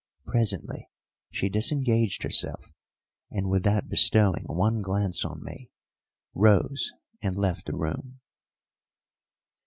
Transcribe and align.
Presently 0.25 0.89
she 1.29 1.47
disengaged 1.47 2.23
herself, 2.23 2.73
and, 3.29 3.51
without 3.51 3.87
bestowing 3.87 4.45
one 4.45 4.81
glance 4.81 5.23
on 5.23 5.43
me, 5.43 5.69
rose 6.33 6.91
and 7.21 7.35
left 7.37 7.67
the 7.67 7.75
room. 7.75 8.19